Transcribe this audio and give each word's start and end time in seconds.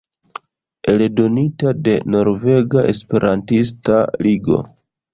Eldonita 0.93 1.75
de 1.89 1.95
Norvega 2.15 2.89
Esperantista 2.95 4.05
Ligo. 4.27 4.63